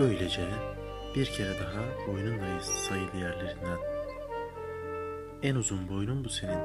Böylece 0.00 0.48
bir 1.14 1.26
kere 1.26 1.54
daha 1.60 2.06
boynundayız 2.06 2.64
sayılı 2.64 3.16
yerlerinden. 3.16 3.78
En 5.42 5.54
uzun 5.54 5.88
boynun 5.88 6.24
bu 6.24 6.28
senin. 6.28 6.60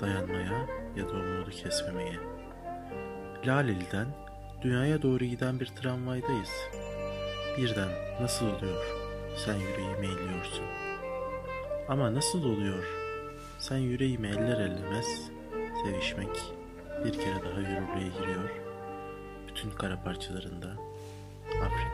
Dayanmaya 0.00 0.66
ya 0.96 1.08
da 1.08 1.12
umudu 1.12 1.50
kesmemeye. 1.50 2.14
Laleli'den 3.46 4.06
dünyaya 4.62 5.02
doğru 5.02 5.24
giden 5.24 5.60
bir 5.60 5.66
tramvaydayız. 5.66 6.50
Birden 7.58 7.88
nasıl 8.20 8.46
oluyor? 8.46 8.86
Sen 9.44 9.54
yüreğime 9.54 10.06
eğiliyorsun. 10.06 10.64
Ama 11.88 12.14
nasıl 12.14 12.44
oluyor? 12.44 12.84
Sen 13.58 13.78
yüreğimi 13.78 14.28
eller 14.28 14.60
ellemez 14.60 15.30
sevişmek 15.84 16.52
bir 17.04 17.12
kere 17.12 17.44
daha 17.44 17.60
yürürlüğe 17.60 18.08
giriyor. 18.18 18.50
Bütün 19.48 19.70
kara 19.70 20.02
parçalarında 20.02 20.68
Afrika 21.62 21.91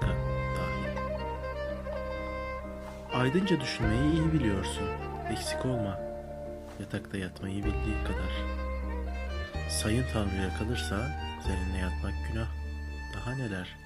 Aydınca 3.19 3.61
düşünmeyi 3.61 4.13
iyi 4.13 4.33
biliyorsun. 4.33 4.85
Eksik 5.31 5.67
olma. 5.67 5.99
Yatakta 6.81 7.19
yatmayı 7.19 7.57
bildiğin 7.57 8.05
kadar. 8.05 8.33
Sayın 9.71 10.05
Tanrı'ya 10.13 10.59
kalırsa 10.59 11.11
seninle 11.47 11.79
yatmak 11.79 12.15
günah. 12.29 12.49
Daha 13.15 13.35
neler? 13.35 13.77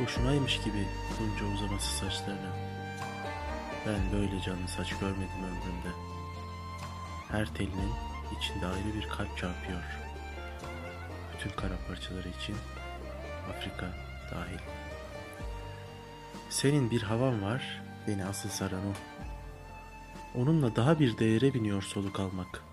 Boşunaymış 0.00 0.60
gibi 0.60 0.86
bunca 1.20 1.54
uzaması 1.54 1.96
saçlarını. 1.96 2.50
Ben 3.86 4.12
böyle 4.12 4.40
canlı 4.40 4.68
saç 4.68 4.98
görmedim 5.00 5.44
ömrümde. 5.44 5.92
Her 7.30 7.46
telinin 7.54 7.92
içinde 8.38 8.66
ayrı 8.66 8.94
bir 8.94 9.08
kalp 9.08 9.38
çarpıyor. 9.38 9.82
Bütün 11.34 11.50
kara 11.50 11.74
parçaları 11.88 12.28
için 12.28 12.56
Afrika 13.50 13.86
dahil. 14.30 14.58
Senin 16.50 16.90
bir 16.90 17.02
havan 17.02 17.42
var, 17.42 17.87
beni 18.08 18.24
asıl 18.24 18.48
saran 18.48 18.86
o. 18.86 18.92
Onunla 20.40 20.76
daha 20.76 21.00
bir 21.00 21.18
değere 21.18 21.54
biniyor 21.54 21.82
soluk 21.82 22.20
almak. 22.20 22.64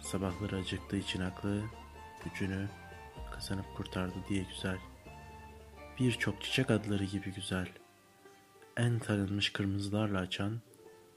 Sabahları 0.00 0.56
acıktığı 0.56 0.96
için 0.96 1.20
aklı, 1.20 1.62
gücünü 2.24 2.68
kazanıp 3.32 3.76
kurtardı 3.76 4.14
diye 4.28 4.42
güzel. 4.54 4.78
Birçok 6.00 6.42
çiçek 6.42 6.70
adları 6.70 7.04
gibi 7.04 7.34
güzel. 7.34 7.68
En 8.76 8.98
tanınmış 8.98 9.52
kırmızılarla 9.52 10.18
açan 10.18 10.60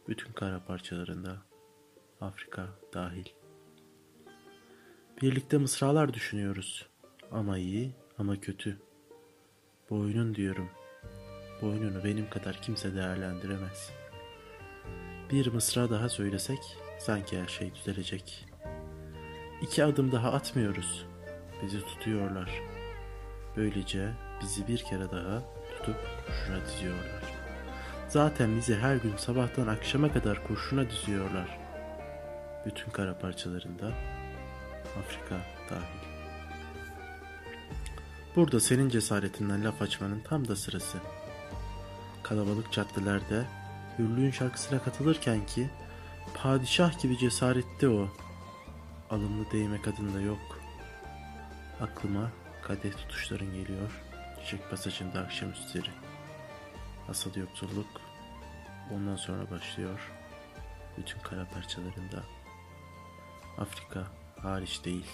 bütün 0.07 0.33
kara 0.33 0.63
parçalarında 0.65 1.41
Afrika 2.21 2.67
dahil. 2.93 3.25
Birlikte 5.21 5.57
mısralar 5.57 6.13
düşünüyoruz. 6.13 6.85
Ama 7.31 7.57
iyi 7.57 7.91
ama 8.17 8.41
kötü. 8.41 8.77
Boynun 9.89 10.35
diyorum. 10.35 10.69
Boynunu 11.61 12.03
benim 12.03 12.30
kadar 12.30 12.61
kimse 12.61 12.95
değerlendiremez. 12.95 13.92
Bir 15.31 15.48
mısra 15.48 15.89
daha 15.89 16.09
söylesek 16.09 16.59
sanki 17.00 17.42
her 17.42 17.48
şey 17.48 17.75
düzelecek. 17.75 18.45
İki 19.61 19.83
adım 19.83 20.11
daha 20.11 20.31
atmıyoruz. 20.31 21.06
Bizi 21.64 21.86
tutuyorlar. 21.86 22.61
Böylece 23.58 24.11
bizi 24.42 24.67
bir 24.67 24.78
kere 24.78 25.11
daha 25.11 25.44
tutup 25.78 25.98
kurşuna 26.28 26.66
diziyorlar. 26.66 27.23
Zaten 28.08 28.58
bizi 28.58 28.76
her 28.76 28.95
gün 28.95 29.16
sabahtan 29.17 29.67
akşama 29.67 30.14
kadar 30.14 30.48
kurşuna 30.48 30.89
diziyorlar. 30.89 31.59
Bütün 32.65 32.92
kara 32.92 33.17
parçalarında 33.17 33.92
Afrika 34.99 35.36
dahil. 35.70 36.05
Burada 38.36 38.60
senin 38.60 38.89
cesaretinden 38.89 39.65
laf 39.65 39.82
açmanın 39.82 40.20
tam 40.20 40.48
da 40.48 40.55
sırası. 40.55 40.98
Kalabalık 42.25 42.71
caddelerde 42.71 43.45
hürlüğün 43.99 44.31
şarkısına 44.31 44.83
katılırken 44.83 45.45
ki 45.45 45.69
padişah 46.33 47.02
gibi 47.02 47.17
cesaretli 47.17 47.89
o. 47.89 48.08
Alımlı 49.09 49.52
değmek 49.52 49.87
adında 49.87 50.21
yok. 50.21 50.59
Aklıma 51.81 52.31
kadeh 52.64 52.91
tutuşların 52.91 53.53
geliyor. 53.53 54.03
Çiçek 54.41 54.69
pasajında 54.69 55.19
akşamüstleri. 55.19 55.89
Asıl 57.09 57.35
yoksulluk 57.35 58.02
ondan 58.93 59.15
sonra 59.15 59.52
başlıyor. 59.52 60.11
Bütün 60.97 61.19
kara 61.19 61.45
parçalarında. 61.45 62.23
Afrika 63.58 64.08
hariç 64.41 64.85
değil. 64.85 65.08